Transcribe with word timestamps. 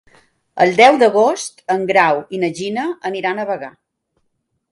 El 0.63 0.71
deu 0.77 0.95
d'agost 1.03 1.61
en 1.75 1.83
Grau 1.91 2.23
i 2.37 2.41
na 2.45 2.51
Gina 2.61 2.85
aniran 3.11 3.43
a 3.43 3.49
Bagà. 3.53 3.73